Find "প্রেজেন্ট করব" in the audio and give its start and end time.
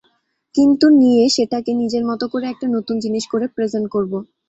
3.55-4.11